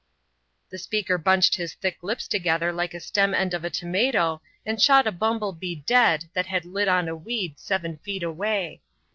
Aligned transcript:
The 0.71 0.79
speaker 0.79 1.19
bunched 1.19 1.53
his 1.53 1.75
thick 1.75 1.99
lips 2.01 2.27
together 2.27 2.73
like 2.73 2.93
the 2.93 2.99
stem 2.99 3.35
end 3.35 3.53
of 3.53 3.63
a 3.63 3.69
tomato 3.69 4.41
and 4.65 4.81
shot 4.81 5.05
a 5.05 5.11
bumble 5.11 5.53
bee 5.53 5.75
dead 5.75 6.27
that 6.33 6.47
had 6.47 6.65
lit 6.65 6.87
on 6.87 7.07
a 7.07 7.15
weed 7.15 7.59
seven 7.59 7.97
feet 7.97 8.23
away. 8.23 8.81